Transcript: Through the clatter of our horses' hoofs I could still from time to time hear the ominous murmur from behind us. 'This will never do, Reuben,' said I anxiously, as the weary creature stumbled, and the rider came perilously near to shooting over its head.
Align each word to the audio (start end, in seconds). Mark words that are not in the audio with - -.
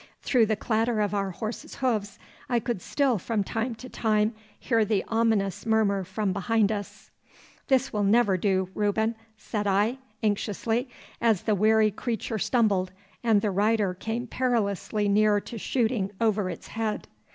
Through 0.23 0.47
the 0.47 0.55
clatter 0.55 0.99
of 0.99 1.13
our 1.13 1.29
horses' 1.29 1.75
hoofs 1.75 2.17
I 2.49 2.59
could 2.59 2.81
still 2.81 3.19
from 3.19 3.43
time 3.43 3.75
to 3.75 3.87
time 3.87 4.33
hear 4.59 4.83
the 4.83 5.03
ominous 5.07 5.63
murmur 5.63 6.03
from 6.03 6.33
behind 6.33 6.71
us. 6.71 7.11
'This 7.67 7.93
will 7.93 8.03
never 8.03 8.35
do, 8.35 8.69
Reuben,' 8.73 9.13
said 9.37 9.67
I 9.67 9.99
anxiously, 10.23 10.89
as 11.21 11.43
the 11.43 11.53
weary 11.53 11.91
creature 11.91 12.39
stumbled, 12.39 12.91
and 13.23 13.41
the 13.43 13.51
rider 13.51 13.93
came 13.93 14.25
perilously 14.25 15.07
near 15.07 15.39
to 15.41 15.59
shooting 15.59 16.09
over 16.19 16.49
its 16.49 16.69
head. 16.69 17.07